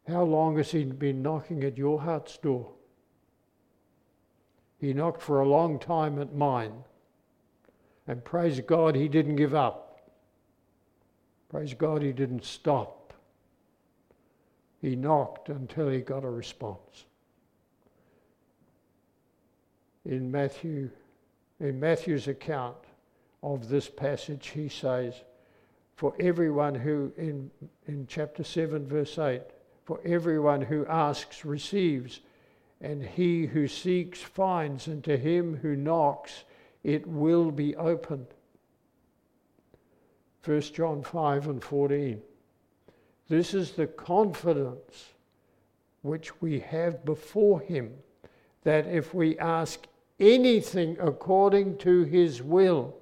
How 0.07 0.23
long 0.23 0.59
has 0.59 0.71
he 0.71 0.85
been 0.85 1.23
knocking 1.23 1.64
at 1.64 1.78
your 1.78 1.99
heart's 1.99 2.37
door? 2.37 2.75
He 4.76 4.92
knocked 4.92 5.23
for 5.23 5.40
a 5.40 5.49
long 5.49 5.78
time 5.78 6.18
at 6.18 6.35
mine. 6.35 6.85
And 8.08 8.24
praise 8.24 8.58
God, 8.60 8.96
he 8.96 9.06
didn't 9.06 9.36
give 9.36 9.54
up. 9.54 10.00
Praise 11.50 11.74
God, 11.74 12.02
he 12.02 12.12
didn't 12.12 12.44
stop. 12.44 13.12
He 14.80 14.96
knocked 14.96 15.50
until 15.50 15.88
he 15.88 16.00
got 16.00 16.24
a 16.24 16.30
response. 16.30 17.04
In 20.06 20.30
Matthew, 20.30 20.90
in 21.60 21.78
Matthew's 21.78 22.28
account 22.28 22.76
of 23.42 23.68
this 23.68 23.88
passage, 23.88 24.48
he 24.48 24.70
says, 24.70 25.14
For 25.96 26.14
everyone 26.18 26.74
who, 26.74 27.12
in, 27.18 27.50
in 27.86 28.06
chapter 28.08 28.42
7, 28.42 28.86
verse 28.86 29.18
8, 29.18 29.42
for 29.84 30.00
everyone 30.04 30.62
who 30.62 30.86
asks 30.86 31.44
receives, 31.44 32.20
and 32.80 33.02
he 33.02 33.46
who 33.46 33.68
seeks 33.68 34.22
finds, 34.22 34.86
and 34.86 35.04
to 35.04 35.18
him 35.18 35.58
who 35.60 35.76
knocks 35.76 36.44
it 36.85 37.06
will 37.06 37.50
be 37.50 37.76
opened. 37.76 38.26
1 40.44 40.61
John 40.61 41.02
5 41.02 41.49
and 41.49 41.62
14. 41.62 42.23
This 43.28 43.52
is 43.52 43.73
the 43.73 43.87
confidence 43.87 45.11
which 46.02 46.40
we 46.40 46.61
have 46.61 47.04
before 47.04 47.61
Him 47.61 47.92
that 48.64 48.87
if 48.87 49.12
we 49.12 49.38
ask 49.38 49.87
anything 50.18 50.97
according 51.00 51.76
to 51.78 52.04
His 52.04 52.42
will, 52.42 52.97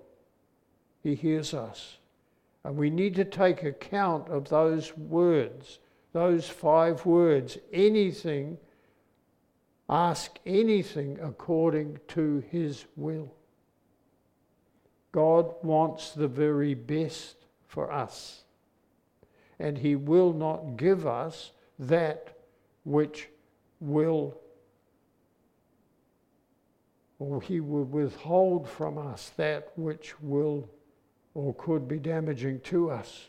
He 1.02 1.14
hears 1.14 1.54
us. 1.54 1.98
And 2.64 2.76
we 2.76 2.90
need 2.90 3.14
to 3.14 3.24
take 3.24 3.62
account 3.62 4.28
of 4.28 4.48
those 4.48 4.96
words, 4.96 5.78
those 6.12 6.48
five 6.48 7.06
words 7.06 7.58
anything, 7.72 8.58
ask 9.88 10.38
anything 10.44 11.18
according 11.22 12.00
to 12.08 12.42
His 12.50 12.86
will. 12.96 13.35
God 15.16 15.54
wants 15.62 16.10
the 16.10 16.28
very 16.28 16.74
best 16.74 17.36
for 17.66 17.90
us. 17.90 18.42
And 19.58 19.78
He 19.78 19.96
will 19.96 20.34
not 20.34 20.76
give 20.76 21.06
us 21.06 21.52
that 21.78 22.36
which 22.84 23.30
will, 23.80 24.38
or 27.18 27.40
He 27.40 27.60
will 27.60 27.84
withhold 27.84 28.68
from 28.68 28.98
us 28.98 29.30
that 29.38 29.72
which 29.74 30.20
will 30.20 30.68
or 31.32 31.54
could 31.54 31.88
be 31.88 31.98
damaging 31.98 32.60
to 32.64 32.90
us. 32.90 33.28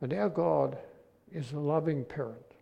And 0.00 0.12
our 0.12 0.28
God 0.28 0.78
is 1.32 1.50
a 1.50 1.58
loving 1.58 2.04
parent 2.04 2.53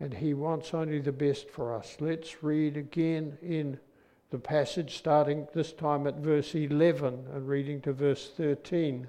and 0.00 0.14
He 0.14 0.34
wants 0.34 0.74
only 0.74 1.00
the 1.00 1.12
best 1.12 1.48
for 1.50 1.74
us. 1.74 1.96
Let's 2.00 2.42
read 2.42 2.76
again 2.76 3.38
in 3.42 3.78
the 4.30 4.38
passage, 4.38 4.96
starting 4.98 5.46
this 5.54 5.72
time 5.72 6.06
at 6.06 6.16
verse 6.16 6.54
11 6.54 7.26
and 7.32 7.48
reading 7.48 7.80
to 7.82 7.92
verse 7.92 8.30
13. 8.36 9.08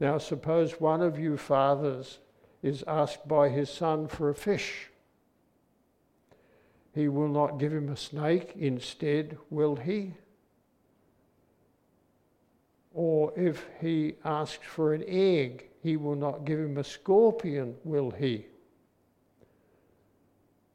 Now, 0.00 0.18
suppose 0.18 0.80
one 0.80 1.02
of 1.02 1.18
you 1.18 1.36
fathers 1.36 2.18
is 2.62 2.82
asked 2.88 3.28
by 3.28 3.48
his 3.48 3.68
son 3.68 4.08
for 4.08 4.30
a 4.30 4.34
fish. 4.34 4.88
He 6.94 7.08
will 7.08 7.28
not 7.28 7.58
give 7.58 7.72
him 7.72 7.88
a 7.88 7.96
snake, 7.96 8.54
instead, 8.56 9.36
will 9.50 9.76
he? 9.76 10.14
Or 12.94 13.32
if 13.36 13.66
he 13.80 14.14
asks 14.24 14.64
for 14.66 14.92
an 14.92 15.04
egg, 15.06 15.68
he 15.82 15.96
will 15.96 16.16
not 16.16 16.44
give 16.44 16.58
him 16.58 16.78
a 16.78 16.84
scorpion, 16.84 17.76
will 17.84 18.10
he? 18.10 18.46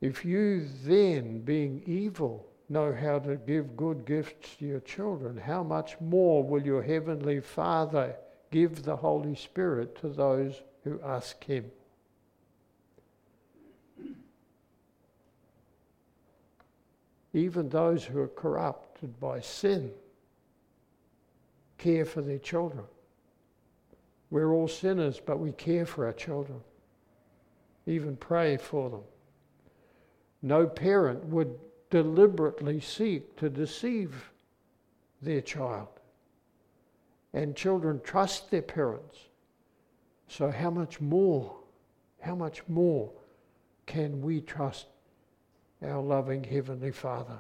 If 0.02 0.24
you 0.24 0.66
then, 0.84 1.40
being 1.42 1.82
evil, 1.86 2.46
know 2.70 2.94
how 2.94 3.20
to 3.20 3.36
give 3.36 3.76
good 3.76 4.06
gifts 4.06 4.56
to 4.58 4.66
your 4.66 4.80
children, 4.82 5.38
how 5.38 5.64
much 5.64 6.00
more 6.00 6.44
will 6.44 6.62
your 6.62 6.84
heavenly 6.84 7.40
Father 7.40 8.16
give 8.52 8.84
the 8.84 8.96
Holy 8.96 9.36
Spirit 9.36 10.00
to 10.02 10.10
those 10.10 10.62
who 10.84 11.00
ask 11.04 11.44
Him? 11.44 11.72
Even 17.34 17.70
those 17.70 18.04
who 18.04 18.20
are 18.20 18.28
corrupted 18.28 19.20
by 19.20 19.40
sin 19.40 19.92
care 21.78 22.06
for 22.06 22.22
their 22.22 22.40
children. 22.40 22.84
We're 24.30 24.54
all 24.54 24.68
sinners, 24.68 25.22
but 25.24 25.40
we 25.40 25.52
care 25.54 25.86
for 25.86 26.06
our 26.06 26.14
children, 26.14 26.60
even 27.86 28.16
pray 28.16 28.58
for 28.58 28.90
them. 28.90 29.04
No 30.48 30.66
parent 30.66 31.26
would 31.26 31.60
deliberately 31.90 32.80
seek 32.80 33.36
to 33.36 33.50
deceive 33.50 34.32
their 35.22 35.42
child. 35.42 35.90
And 37.34 37.54
children 37.54 38.00
trust 38.02 38.50
their 38.50 38.62
parents. 38.62 39.18
So, 40.30 40.50
how 40.50 40.70
much 40.72 41.02
more, 41.02 41.54
how 42.22 42.34
much 42.34 42.66
more 42.70 43.12
can 43.86 44.22
we 44.22 44.40
trust 44.40 44.88
our 45.82 46.02
loving 46.02 46.46
Heavenly 46.46 46.92
Father? 46.92 47.40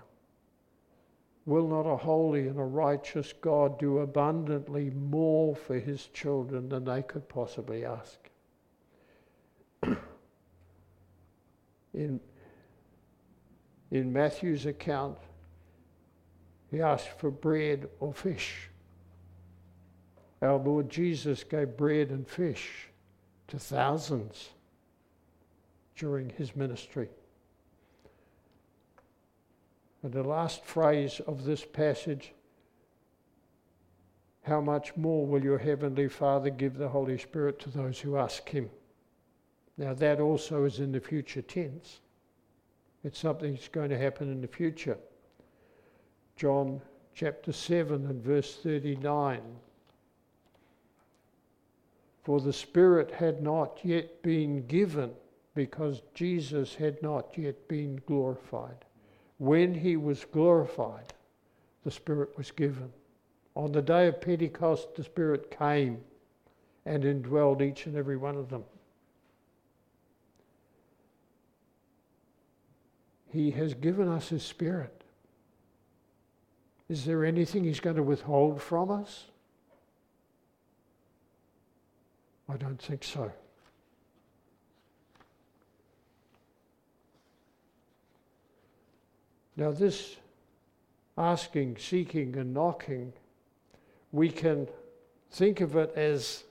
Will 1.45 1.69
not 1.69 1.89
a 1.89 1.95
holy 1.95 2.49
and 2.49 2.59
a 2.59 2.63
righteous 2.63 3.31
God 3.39 3.79
do 3.79 3.99
abundantly 3.99 4.89
more 4.89 5.55
for 5.55 5.79
his 5.79 6.07
children 6.07 6.67
than 6.67 6.83
they 6.83 7.03
could 7.03 7.29
possibly 7.29 7.85
ask? 7.85 8.29
in, 11.93 12.19
in 13.91 14.12
Matthew's 14.12 14.65
account, 14.65 15.17
he 16.70 16.82
asked 16.82 17.20
for 17.20 17.32
bread 17.32 17.88
or 18.00 18.13
fish. 18.13 18.70
Our 20.41 20.58
Lord 20.58 20.89
Jesus 20.89 21.44
gave 21.44 21.77
bread 21.77 22.10
and 22.10 22.27
fish 22.27 22.89
to 23.48 23.58
thousands 23.58 24.50
during 25.96 26.29
his 26.29 26.56
ministry. 26.56 27.10
And 30.03 30.13
the 30.13 30.24
last 30.24 30.63
phrase 30.63 31.22
of 31.25 31.44
this 31.44 31.65
passage 31.65 32.34
how 34.48 34.62
much 34.62 34.96
more 34.96 35.27
will 35.27 35.44
your 35.44 35.58
heavenly 35.58 36.08
Father 36.08 36.50
give 36.50 36.77
the 36.77 36.88
Holy 36.88 37.17
Spirit 37.17 37.60
to 37.60 37.70
those 37.70 38.00
who 38.00 38.15
ask 38.15 38.48
him? 38.48 38.70
Now, 39.77 39.94
that 39.96 40.22
also 40.22 40.63
is 40.63 40.79
in 40.79 40.94
the 40.94 41.01
future 41.01 41.41
tense. 41.41 42.00
It's 43.07 43.19
something 43.19 43.53
that's 43.53 43.69
going 43.69 43.89
to 43.91 43.97
happen 43.97 44.29
in 44.29 44.41
the 44.41 44.49
future. 44.49 44.97
John 46.35 46.81
chapter 47.13 47.53
7 47.53 48.05
and 48.05 48.21
verse 48.21 48.57
39. 48.57 49.39
For 52.25 52.41
the 52.41 52.51
Spirit 52.51 53.09
had 53.11 53.41
not 53.41 53.79
yet 53.81 54.21
been 54.23 54.67
given 54.67 55.11
because 55.55 56.01
Jesus 56.15 56.75
had 56.75 57.01
not 57.01 57.37
yet 57.37 57.69
been 57.69 58.01
glorified. 58.05 58.83
When 59.37 59.73
he 59.73 59.95
was 59.95 60.25
glorified, 60.25 61.13
the 61.85 61.91
Spirit 61.91 62.37
was 62.37 62.51
given. 62.51 62.91
On 63.55 63.71
the 63.71 63.81
day 63.81 64.07
of 64.07 64.19
Pentecost, 64.19 64.95
the 64.95 65.05
Spirit 65.05 65.49
came 65.49 66.01
and 66.85 67.05
indwelled 67.05 67.61
each 67.61 67.85
and 67.85 67.95
every 67.95 68.17
one 68.17 68.35
of 68.35 68.49
them. 68.49 68.65
He 73.39 73.51
has 73.51 73.74
given 73.74 74.08
us 74.08 74.29
His 74.29 74.44
Spirit. 74.44 75.03
Is 76.89 77.06
there 77.06 77.25
anything 77.25 77.63
He's 77.63 77.79
going 77.79 77.96
to 77.96 78.03
withhold 78.03 78.62
from 78.62 78.91
us? 78.91 79.25
I 82.50 82.56
don't 82.56 82.82
think 82.82 83.03
so. 83.03 83.32
Now, 89.58 89.72
this 89.72 90.15
asking, 91.17 91.77
seeking, 91.79 92.38
and 92.38 92.53
knocking, 92.53 93.12
we 94.12 94.29
can 94.29 94.67
think 95.32 95.62
of 95.62 95.75
it 95.75 95.91
as 95.96 96.44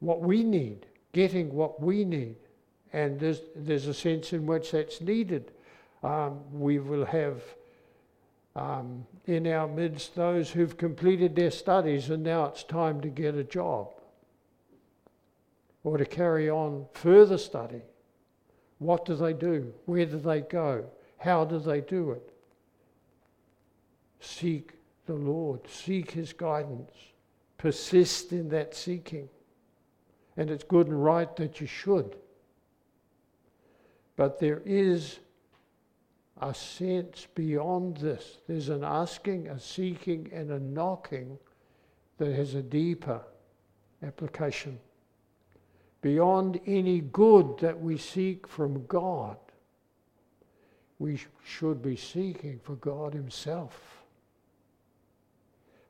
what 0.00 0.20
we 0.20 0.42
need, 0.42 0.86
getting 1.12 1.54
what 1.54 1.82
we 1.82 2.04
need. 2.04 2.36
And 2.96 3.20
there's, 3.20 3.42
there's 3.54 3.88
a 3.88 3.92
sense 3.92 4.32
in 4.32 4.46
which 4.46 4.70
that's 4.70 5.02
needed. 5.02 5.52
Um, 6.02 6.40
we 6.50 6.78
will 6.78 7.04
have 7.04 7.42
um, 8.54 9.06
in 9.26 9.46
our 9.48 9.68
midst 9.68 10.14
those 10.14 10.50
who've 10.50 10.78
completed 10.78 11.36
their 11.36 11.50
studies 11.50 12.08
and 12.08 12.22
now 12.22 12.46
it's 12.46 12.62
time 12.62 13.02
to 13.02 13.08
get 13.08 13.34
a 13.34 13.44
job 13.44 13.88
or 15.84 15.98
to 15.98 16.06
carry 16.06 16.48
on 16.48 16.86
further 16.94 17.36
study. 17.36 17.82
What 18.78 19.04
do 19.04 19.14
they 19.14 19.34
do? 19.34 19.74
Where 19.84 20.06
do 20.06 20.18
they 20.18 20.40
go? 20.40 20.86
How 21.18 21.44
do 21.44 21.58
they 21.58 21.82
do 21.82 22.12
it? 22.12 22.32
Seek 24.20 24.72
the 25.04 25.12
Lord, 25.12 25.60
seek 25.68 26.12
His 26.12 26.32
guidance, 26.32 26.94
persist 27.58 28.32
in 28.32 28.48
that 28.48 28.74
seeking. 28.74 29.28
And 30.38 30.48
it's 30.50 30.64
good 30.64 30.86
and 30.86 31.04
right 31.04 31.36
that 31.36 31.60
you 31.60 31.66
should. 31.66 32.16
But 34.16 34.40
there 34.40 34.62
is 34.64 35.18
a 36.40 36.54
sense 36.54 37.26
beyond 37.34 37.98
this. 37.98 38.38
There's 38.48 38.70
an 38.70 38.82
asking, 38.82 39.48
a 39.48 39.60
seeking, 39.60 40.30
and 40.32 40.50
a 40.50 40.58
knocking 40.58 41.38
that 42.18 42.34
has 42.34 42.54
a 42.54 42.62
deeper 42.62 43.20
application. 44.02 44.78
Beyond 46.00 46.60
any 46.66 47.00
good 47.00 47.58
that 47.58 47.78
we 47.80 47.98
seek 47.98 48.46
from 48.46 48.86
God, 48.86 49.36
we 50.98 51.20
should 51.44 51.82
be 51.82 51.96
seeking 51.96 52.58
for 52.62 52.76
God 52.76 53.12
Himself. 53.12 54.02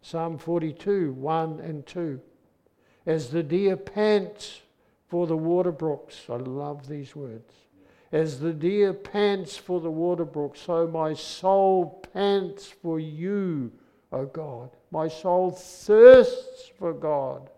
Psalm 0.03 0.39
42, 0.39 1.13
1 1.13 1.61
and 1.61 1.87
2. 1.87 2.21
As 3.07 3.31
the 3.31 3.43
deer 3.43 3.77
pants 3.77 4.63
for 5.09 5.27
the 5.29 5.37
water 5.37 5.71
brooks, 5.71 6.23
I 6.29 6.37
love 6.37 6.89
these 6.89 7.15
words 7.15 7.53
as 8.13 8.41
the 8.41 8.53
deer 8.53 8.93
pants 8.93 9.57
for 9.57 9.81
the 9.81 9.91
water 9.91 10.25
brook, 10.25 10.57
so 10.57 10.87
my 10.87 11.13
soul 11.15 12.05
pants 12.13 12.67
for 12.67 13.01
you, 13.01 13.73
O 14.13 14.27
God. 14.27 14.71
My 14.91 15.09
soul 15.09 15.51
thirsts 15.51 16.71
for 16.79 16.93
God, 16.93 17.51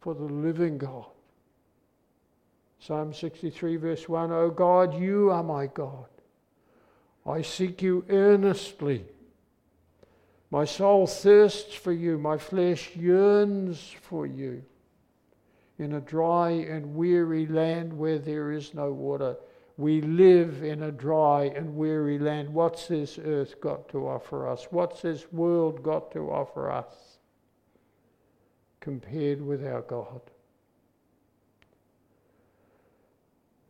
for 0.00 0.14
the 0.14 0.24
living 0.24 0.78
God. 0.78 1.06
Psalm 2.80 3.12
63, 3.12 3.76
verse 3.76 4.08
1 4.08 4.32
O 4.32 4.50
God, 4.50 5.00
you 5.00 5.30
are 5.30 5.42
my 5.42 5.66
God. 5.66 6.06
I 7.24 7.42
seek 7.42 7.82
you 7.82 8.04
earnestly. 8.08 9.04
My 10.50 10.64
soul 10.64 11.06
thirsts 11.06 11.74
for 11.74 11.92
you, 11.92 12.18
my 12.18 12.38
flesh 12.38 12.94
yearns 12.94 13.94
for 14.02 14.26
you 14.26 14.62
in 15.78 15.94
a 15.94 16.00
dry 16.00 16.50
and 16.50 16.94
weary 16.94 17.46
land 17.46 17.92
where 17.92 18.18
there 18.18 18.52
is 18.52 18.74
no 18.74 18.92
water. 18.92 19.36
We 19.76 20.00
live 20.00 20.62
in 20.62 20.82
a 20.84 20.92
dry 20.92 21.52
and 21.54 21.76
weary 21.76 22.18
land. 22.18 22.48
What's 22.48 22.86
this 22.86 23.18
earth 23.18 23.60
got 23.60 23.88
to 23.90 24.08
offer 24.08 24.48
us? 24.48 24.66
What's 24.70 25.02
this 25.02 25.30
world 25.32 25.82
got 25.82 26.10
to 26.12 26.30
offer 26.30 26.70
us 26.70 27.18
compared 28.80 29.42
with 29.42 29.66
our 29.66 29.82
God? 29.82 30.22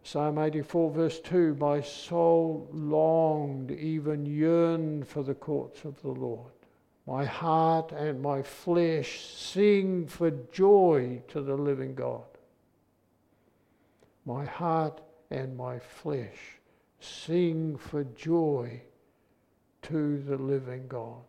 Psalm 0.05 0.38
84, 0.38 0.90
verse 0.92 1.19
2 1.19 1.57
My 1.57 1.81
soul 1.81 2.69
longed, 2.73 3.73
even 3.73 4.25
yearned 4.25 5.09
for 5.09 5.25
the 5.25 5.35
courts 5.35 5.85
of 5.85 6.01
the 6.03 6.11
Lord. 6.11 6.53
My 7.07 7.25
heart 7.25 7.92
and 7.92 8.21
my 8.21 8.42
flesh 8.42 9.21
sing 9.21 10.07
for 10.07 10.33
joy 10.53 11.23
to 11.29 11.40
the 11.40 11.57
living 11.57 11.95
God. 11.95 12.25
My 14.25 14.45
heart 14.45 15.01
and 15.31 15.57
my 15.57 15.79
flesh 15.79 16.59
sing 16.99 17.77
for 17.77 18.03
joy 18.03 18.83
to 19.83 20.19
the 20.23 20.37
living 20.37 20.88
God. 20.88 21.23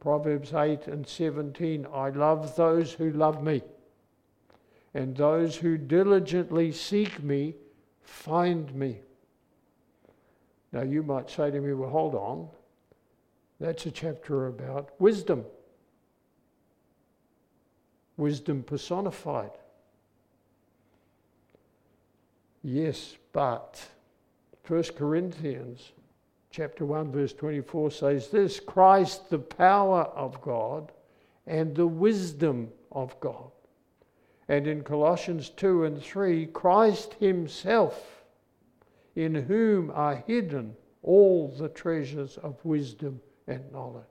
Proverbs 0.00 0.52
8 0.52 0.88
and 0.88 1.06
17 1.06 1.86
I 1.94 2.08
love 2.10 2.56
those 2.56 2.92
who 2.92 3.12
love 3.12 3.44
me, 3.44 3.62
and 4.92 5.16
those 5.16 5.54
who 5.54 5.78
diligently 5.78 6.72
seek 6.72 7.22
me 7.22 7.54
find 8.00 8.74
me. 8.74 8.98
Now 10.72 10.82
you 10.82 11.04
might 11.04 11.30
say 11.30 11.52
to 11.52 11.60
me, 11.60 11.74
well, 11.74 11.90
hold 11.90 12.16
on. 12.16 12.48
That's 13.62 13.86
a 13.86 13.92
chapter 13.92 14.48
about 14.48 14.90
wisdom. 14.98 15.44
Wisdom 18.16 18.64
personified. 18.64 19.52
Yes, 22.64 23.16
but 23.32 23.80
1 24.66 24.82
Corinthians 24.96 25.92
chapter 26.50 26.84
1 26.84 27.12
verse 27.12 27.32
24 27.34 27.92
says 27.92 28.28
this 28.30 28.58
Christ 28.58 29.30
the 29.30 29.38
power 29.38 30.06
of 30.16 30.40
God 30.40 30.90
and 31.46 31.72
the 31.72 31.86
wisdom 31.86 32.68
of 32.90 33.18
God. 33.20 33.52
And 34.48 34.66
in 34.66 34.82
Colossians 34.82 35.50
2 35.50 35.84
and 35.84 36.02
3 36.02 36.46
Christ 36.46 37.14
himself 37.20 38.24
in 39.14 39.36
whom 39.36 39.92
are 39.94 40.16
hidden 40.26 40.74
all 41.04 41.46
the 41.46 41.68
treasures 41.68 42.38
of 42.38 42.56
wisdom 42.64 43.20
and 43.46 43.70
knowledge. 43.72 44.04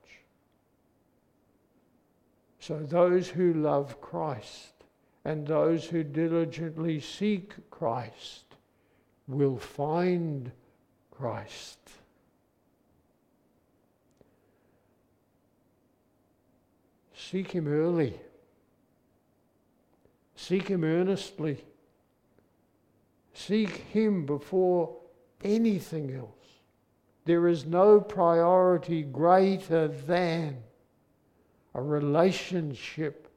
So 2.60 2.80
those 2.80 3.28
who 3.28 3.54
love 3.54 4.00
Christ 4.02 4.74
and 5.26 5.48
those 5.48 5.86
who 5.86 6.04
diligently 6.04 7.00
seek 7.00 7.54
Christ 7.70 8.46
will 9.28 9.58
find 9.58 10.52
Christ. 11.10 11.80
Seek 17.14 17.52
Him 17.52 17.68
early. 17.68 18.20
Seek 20.36 20.68
Him 20.68 20.84
earnestly. 20.84 21.64
Seek 23.34 23.70
Him 23.70 24.26
before 24.26 24.98
anything 25.44 26.14
else. 26.14 26.41
There 27.26 27.48
is 27.48 27.66
no 27.66 28.02
priority 28.02 29.04
greater 29.04 29.88
than 29.88 30.58
a 31.74 31.82
relationship 31.82 33.28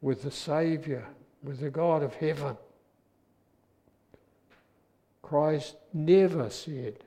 with 0.00 0.22
the 0.22 0.30
Saviour, 0.30 1.04
with 1.42 1.60
the 1.60 1.70
God 1.70 2.02
of 2.02 2.14
heaven. 2.14 2.56
Christ 5.22 5.76
never 5.92 6.48
said, 6.48 7.04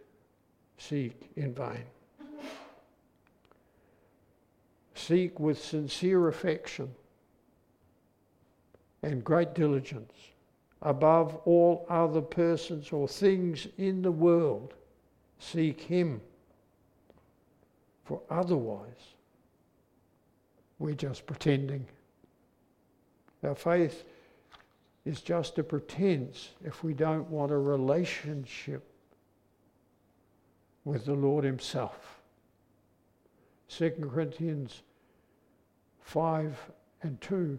Seek 0.77 1.31
in 1.35 1.53
vain. 1.53 1.85
Seek 4.95 5.39
with 5.39 5.63
sincere 5.63 6.27
affection 6.27 6.93
and 9.01 9.23
great 9.23 9.55
diligence 9.55 10.13
above 10.81 11.35
all 11.45 11.85
other 11.89 12.21
persons 12.21 12.91
or 12.91 13.07
things 13.07 13.67
in 13.77 14.01
the 14.01 14.11
world. 14.11 14.73
Seek 15.39 15.81
Him. 15.81 16.21
For 18.05 18.21
otherwise, 18.29 19.15
we're 20.79 20.95
just 20.95 21.25
pretending. 21.25 21.85
Our 23.43 23.55
faith 23.55 24.03
is 25.05 25.21
just 25.21 25.57
a 25.57 25.63
pretense 25.63 26.49
if 26.63 26.83
we 26.83 26.93
don't 26.93 27.29
want 27.29 27.51
a 27.51 27.57
relationship 27.57 28.83
with 30.83 31.05
the 31.05 31.13
Lord 31.13 31.43
Himself. 31.43 32.21
2 33.69 33.91
Corinthians 34.11 34.81
5 36.01 36.71
and 37.03 37.19
2. 37.21 37.57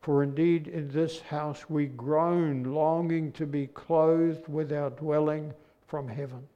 For 0.00 0.22
indeed 0.22 0.68
in 0.68 0.88
this 0.88 1.20
house 1.20 1.68
we 1.68 1.86
groan, 1.86 2.62
longing 2.62 3.32
to 3.32 3.46
be 3.46 3.66
clothed 3.66 4.48
with 4.48 4.72
our 4.72 4.90
dwelling 4.90 5.52
from 5.86 6.08
heaven. 6.08 6.46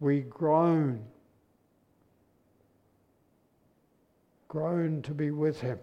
We 0.00 0.20
groan, 0.20 1.04
groan 4.48 5.02
to 5.02 5.12
be 5.12 5.30
with 5.30 5.60
Him. 5.60 5.78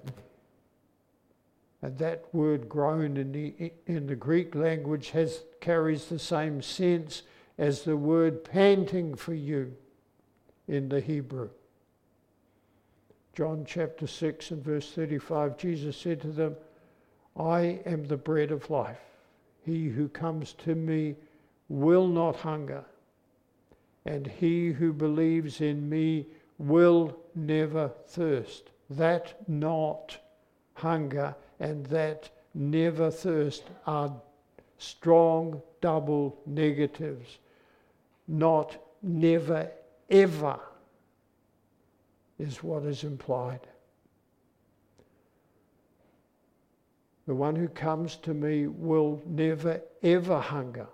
And 1.82 1.97
that 1.97 2.25
word 2.34 2.69
groan 2.69 3.17
in 3.17 3.32
the, 3.32 3.73
in 3.88 4.08
the 4.08 4.15
Greek 4.15 4.56
language 4.56 5.10
has, 5.12 5.43
carries 5.60 6.06
the 6.06 6.19
same 6.19 6.62
sense 6.62 7.23
as 7.58 7.84
the 7.84 7.97
word 7.97 8.43
panting 8.43 9.15
for 9.15 9.34
you 9.34 9.75
in 10.67 10.89
the 10.89 11.01
Hebrew. 11.01 11.49
John 13.36 13.65
chapter 13.65 14.06
6 14.06 14.52
and 14.52 14.63
verse 14.63 14.91
35, 14.91 15.58
Jesus 15.58 15.98
said 15.98 16.22
to 16.22 16.28
them, 16.28 16.56
I 17.36 17.80
am 17.84 18.06
the 18.06 18.17
bread 18.17 18.52
of 18.52 18.69
life. 18.69 19.00
He 19.65 19.88
who 19.88 20.08
comes 20.08 20.54
to 20.65 20.76
me 20.76 21.15
will 21.67 22.08
not 22.08 22.36
hunger, 22.36 22.86
and 24.06 24.28
he 24.28 24.72
who 24.72 24.93
believes 24.93 25.62
in 25.62 25.89
me 25.89 26.28
will 26.60 27.17
never 27.34 27.91
thirst. 28.08 28.69
That 28.91 29.50
not 29.50 30.19
hunger 30.76 31.34
and 31.60 31.88
that 31.88 32.30
never 32.54 33.10
thirst 33.10 33.63
are 33.88 34.13
strong 34.78 35.60
double 35.82 36.39
negatives. 36.46 37.39
Not 38.28 38.78
never 39.02 39.72
ever 40.10 40.60
is 42.39 42.63
what 42.63 42.84
is 42.84 43.04
implied. 43.04 43.62
The 47.26 47.36
one 47.36 47.56
who 47.56 47.69
comes 47.69 48.17
to 48.17 48.34
me 48.34 48.67
will 48.67 49.22
never 49.26 49.82
ever 50.02 50.39
hunger, 50.39 50.88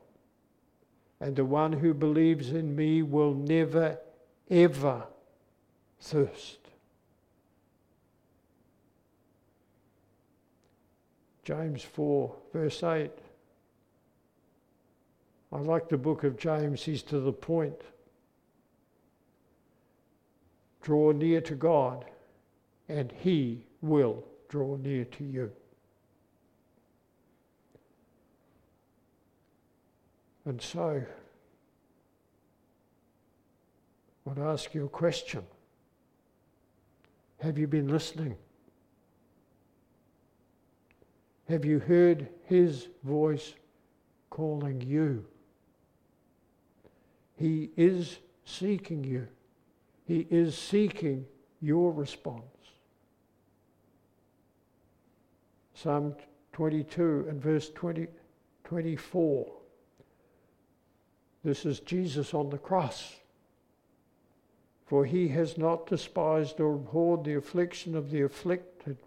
and 1.20 1.36
the 1.36 1.46
one 1.46 1.74
who 1.74 1.94
believes 1.94 2.52
in 2.52 2.76
me 2.76 3.02
will 3.02 3.34
never 3.34 3.98
ever 4.50 5.04
thirst. 6.00 6.60
James 11.44 11.82
4, 11.82 12.36
verse 12.54 12.84
8. 12.84 13.10
I 15.52 15.58
like 15.58 15.90
the 15.90 15.98
book 15.98 16.24
of 16.24 16.38
James, 16.38 16.84
he's 16.84 17.02
to 17.04 17.20
the 17.20 17.34
point. 17.34 17.82
Draw 20.90 21.12
near 21.12 21.40
to 21.42 21.54
God, 21.54 22.04
and 22.88 23.12
he 23.12 23.64
will 23.80 24.24
draw 24.48 24.76
near 24.76 25.06
to 25.06 25.24
you. 25.24 25.52
And 30.46 30.60
so, 30.60 31.04
I 34.26 34.30
would 34.30 34.40
ask 34.40 34.74
you 34.74 34.86
a 34.86 34.90
question 34.90 35.46
Have 37.42 37.60
you 37.60 37.68
been 37.68 37.90
listening? 37.90 38.36
Have 41.50 41.66
you 41.66 41.78
heard 41.78 42.30
his 42.46 42.88
voice 43.04 43.54
calling 44.32 44.82
you? 44.82 45.24
He 47.36 47.70
is 47.78 48.18
seeking 48.44 49.04
you. 49.04 49.28
He 50.10 50.26
is 50.32 50.58
seeking 50.58 51.28
your 51.62 51.92
response. 51.92 52.44
Psalm 55.76 56.16
22 56.54 57.28
and 57.30 57.40
verse 57.40 57.70
20, 57.70 58.08
24. 58.64 59.54
This 61.44 61.64
is 61.64 61.80
Jesus 61.82 62.34
on 62.34 62.50
the 62.50 62.58
cross. 62.58 63.18
For 64.88 65.06
he 65.06 65.28
has 65.28 65.60
not 65.60 65.86
despised 65.86 66.60
or 66.60 66.74
abhorred 66.74 67.24
the 67.24 67.36
affliction 67.36 67.96
of 67.96 68.10
the 68.10 68.24
afflicted 68.24 68.98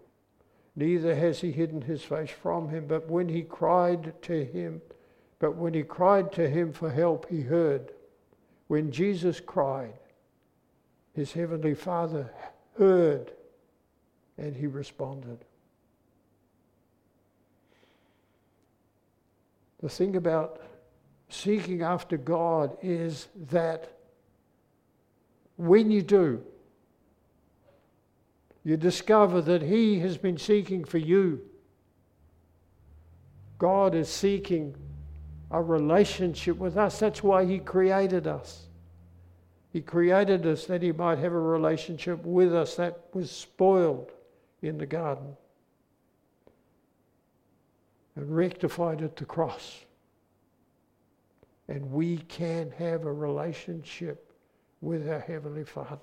neither 0.77 1.13
has 1.15 1.41
he 1.41 1.51
hidden 1.51 1.81
his 1.81 2.01
face 2.01 2.31
from 2.31 2.69
him. 2.69 2.87
But 2.87 3.09
when 3.09 3.27
he 3.27 3.41
cried 3.41 4.21
to 4.23 4.45
him, 4.45 4.81
but 5.37 5.57
when 5.57 5.73
he 5.73 5.83
cried 5.83 6.31
to 6.31 6.49
him 6.49 6.71
for 6.71 6.89
help, 6.89 7.29
he 7.29 7.41
heard. 7.41 7.91
When 8.67 8.89
Jesus 8.89 9.41
cried, 9.41 9.99
his 11.13 11.31
heavenly 11.31 11.73
Father 11.73 12.31
heard 12.77 13.31
and 14.37 14.55
he 14.55 14.67
responded. 14.67 15.39
The 19.81 19.89
thing 19.89 20.15
about 20.15 20.61
seeking 21.29 21.81
after 21.81 22.17
God 22.17 22.77
is 22.81 23.27
that 23.49 23.91
when 25.57 25.91
you 25.91 26.01
do, 26.01 26.43
you 28.63 28.77
discover 28.77 29.41
that 29.41 29.61
He 29.61 29.99
has 29.99 30.17
been 30.17 30.37
seeking 30.37 30.83
for 30.85 30.97
you. 30.97 31.41
God 33.57 33.93
is 33.93 34.09
seeking 34.09 34.75
a 35.51 35.61
relationship 35.61 36.57
with 36.57 36.77
us. 36.77 36.99
That's 36.99 37.21
why 37.21 37.45
He 37.45 37.59
created 37.59 38.25
us. 38.25 38.67
He 39.73 39.81
created 39.81 40.45
us 40.45 40.65
that 40.67 40.83
He 40.83 40.91
might 40.91 41.17
have 41.17 41.33
a 41.33 41.39
relationship 41.39 42.23
with 42.23 42.53
us 42.53 42.75
that 42.75 43.05
was 43.11 43.31
spoiled 43.31 44.11
in 44.61 44.77
the 44.77 44.85
garden 44.85 45.35
and 48.15 48.35
rectified 48.35 49.01
at 49.01 49.15
the 49.15 49.25
cross. 49.25 49.79
And 51.67 51.91
we 51.91 52.17
can 52.17 52.71
have 52.77 53.05
a 53.05 53.11
relationship 53.11 54.31
with 54.81 55.09
our 55.09 55.21
Heavenly 55.21 55.63
Father. 55.63 55.97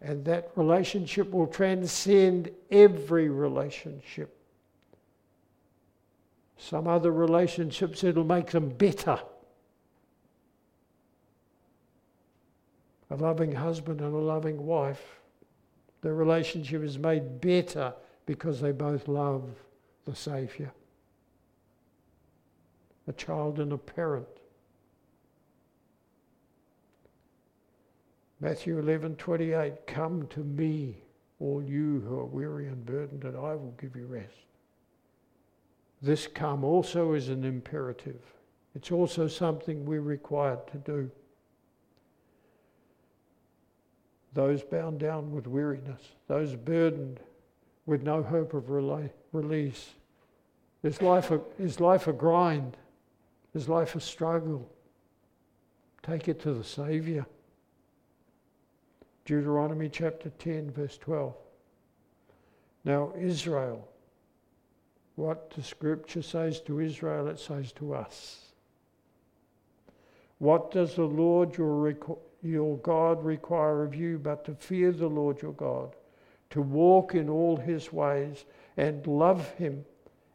And 0.00 0.24
that 0.24 0.52
relationship 0.56 1.30
will 1.32 1.46
transcend 1.46 2.50
every 2.70 3.28
relationship. 3.28 4.34
Some 6.56 6.88
other 6.88 7.12
relationships, 7.12 8.02
it'll 8.02 8.24
make 8.24 8.52
them 8.52 8.70
better. 8.70 9.20
A 13.12 13.16
loving 13.16 13.52
husband 13.52 14.00
and 14.00 14.14
a 14.14 14.18
loving 14.18 14.64
wife, 14.64 15.20
the 16.00 16.12
relationship 16.12 16.82
is 16.82 16.98
made 16.98 17.40
better 17.42 17.92
because 18.24 18.60
they 18.60 18.72
both 18.72 19.06
love 19.06 19.50
the 20.06 20.14
Saviour. 20.14 20.72
A 23.06 23.12
child 23.12 23.60
and 23.60 23.72
a 23.72 23.78
parent 23.78 24.26
Matthew 28.42 28.80
11 28.80 29.14
28, 29.16 29.86
come 29.86 30.26
to 30.26 30.40
me, 30.40 30.96
all 31.38 31.62
you 31.62 32.02
who 32.08 32.18
are 32.18 32.24
weary 32.24 32.66
and 32.66 32.84
burdened, 32.84 33.22
and 33.22 33.36
I 33.36 33.54
will 33.54 33.74
give 33.80 33.94
you 33.94 34.06
rest. 34.06 34.34
This 36.02 36.26
come 36.26 36.64
also 36.64 37.12
is 37.12 37.28
an 37.28 37.44
imperative. 37.44 38.20
It's 38.74 38.90
also 38.90 39.28
something 39.28 39.84
we're 39.84 40.00
required 40.00 40.66
to 40.72 40.78
do. 40.78 41.10
Those 44.34 44.62
bound 44.62 44.98
down 44.98 45.32
with 45.32 45.46
weariness, 45.46 46.00
those 46.26 46.54
burdened 46.56 47.20
with 47.84 48.02
no 48.02 48.22
hope 48.22 48.54
of 48.54 48.70
release. 48.70 49.90
Is 50.82 51.02
life 51.02 51.30
a, 51.30 51.40
is 51.58 51.80
life 51.80 52.06
a 52.06 52.12
grind? 52.12 52.76
Is 53.54 53.68
life 53.68 53.94
a 53.94 54.00
struggle? 54.00 54.68
Take 56.02 56.28
it 56.28 56.40
to 56.40 56.54
the 56.54 56.64
Saviour. 56.64 57.26
Deuteronomy 59.24 59.88
chapter 59.88 60.30
10, 60.30 60.70
verse 60.70 60.98
12. 60.98 61.34
Now, 62.84 63.12
Israel, 63.18 63.86
what 65.14 65.50
the 65.50 65.62
scripture 65.62 66.22
says 66.22 66.60
to 66.62 66.80
Israel, 66.80 67.28
it 67.28 67.38
says 67.38 67.72
to 67.72 67.94
us. 67.94 68.38
What 70.38 70.72
does 70.72 70.96
the 70.96 71.04
Lord 71.04 71.56
your, 71.56 71.94
your 72.42 72.76
God 72.78 73.24
require 73.24 73.82
of 73.84 73.94
you 73.94 74.18
but 74.18 74.44
to 74.44 74.54
fear 74.54 74.92
the 74.92 75.08
Lord 75.08 75.40
your 75.40 75.52
God, 75.52 75.94
to 76.50 76.62
walk 76.62 77.14
in 77.14 77.28
all 77.28 77.56
his 77.56 77.92
ways 77.92 78.44
and 78.76 79.06
love 79.06 79.48
him, 79.52 79.84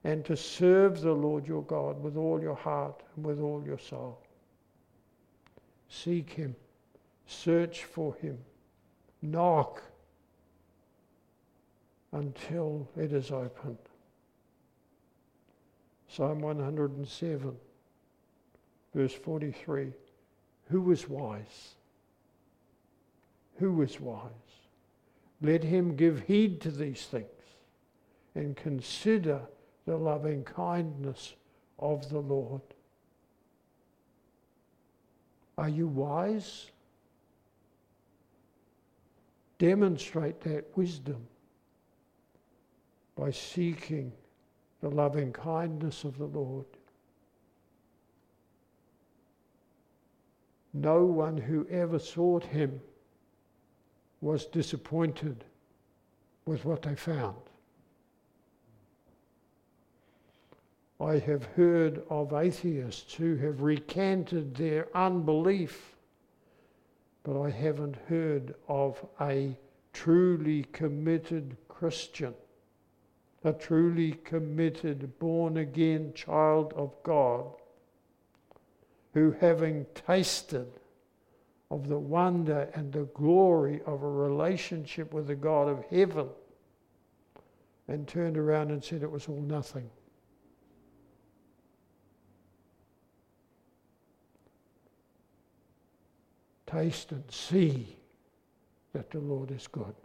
and 0.03 0.23
to 0.25 0.37
serve 0.37 1.01
the 1.01 1.11
Lord 1.11 1.47
your 1.47 1.63
God 1.63 2.01
with 2.01 2.15
all 2.15 2.41
your 2.41 2.55
heart 2.55 3.03
and 3.15 3.25
with 3.25 3.41
all 3.41 3.63
your 3.65 3.79
soul? 3.79 4.19
Seek 5.89 6.31
him, 6.31 6.55
search 7.25 7.83
for 7.83 8.15
him 8.15 8.37
knock 9.21 9.83
until 12.11 12.87
it 12.95 13.11
is 13.13 13.31
opened. 13.31 13.77
Psalm 16.09 16.39
107, 16.39 17.55
verse 18.93 19.13
43. 19.13 19.91
Who 20.69 20.81
was 20.81 21.09
wise? 21.09 21.75
Who 23.57 23.73
was 23.73 23.99
wise? 23.99 24.31
Let 25.41 25.63
him 25.63 25.95
give 25.95 26.21
heed 26.21 26.61
to 26.61 26.71
these 26.71 27.05
things 27.05 27.25
and 28.35 28.55
consider 28.55 29.41
the 29.85 29.97
loving 29.97 30.43
kindness 30.43 31.35
of 31.79 32.09
the 32.09 32.19
Lord. 32.19 32.61
Are 35.57 35.69
you 35.69 35.87
wise? 35.87 36.71
demonstrate 39.57 40.39
that 40.41 40.65
wisdom 40.77 41.27
by 43.15 43.31
seeking 43.31 44.11
the 44.81 44.89
loving 44.89 45.33
kindness 45.33 46.03
of 46.03 46.17
the 46.17 46.25
Lord. 46.25 46.65
No 50.73 51.05
one 51.05 51.37
who 51.37 51.65
ever 51.69 51.97
sought 51.97 52.43
him 52.43 52.79
was 54.21 54.45
disappointed 54.45 55.43
with 56.45 56.65
what 56.65 56.81
they 56.81 56.95
found. 56.95 57.37
I 60.99 61.19
have 61.19 61.45
heard 61.45 62.01
of 62.09 62.33
atheists 62.33 63.13
who 63.13 63.35
have 63.35 63.61
recanted 63.61 64.55
their 64.55 64.87
unbelief 64.95 65.97
but 67.27 67.37
I 67.41 67.49
haven't 67.49 67.97
heard 68.07 68.55
of 68.69 69.05
a 69.19 69.57
truly 69.91 70.63
committed 70.71 71.57
Christian, 71.67 72.33
a 73.43 73.51
truly 73.51 74.13
committed, 74.23 75.19
born 75.19 75.57
again 75.57 76.13
child 76.13 76.71
of 76.77 76.95
God, 77.03 77.47
who, 79.13 79.35
having 79.41 79.85
tasted 79.93 80.71
of 81.69 81.87
the 81.87 81.97
wonder 81.97 82.69
and 82.73 82.91
the 82.93 83.05
glory 83.13 83.81
of 83.85 84.03
a 84.03 84.09
relationship 84.09 85.13
with 85.13 85.27
the 85.27 85.35
God 85.35 85.67
of 85.67 85.83
heaven, 85.89 86.27
and 87.87 88.07
turned 88.07 88.37
around 88.37 88.71
and 88.71 88.83
said 88.83 89.03
it 89.03 89.11
was 89.11 89.27
all 89.27 89.41
nothing. 89.41 89.89
taste 96.67 97.11
and 97.13 97.23
see 97.31 97.97
that 98.93 99.09
the 99.09 99.19
Lord 99.19 99.51
is 99.51 99.67
good. 99.67 99.95